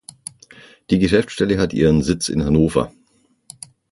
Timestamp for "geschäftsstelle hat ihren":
0.97-2.01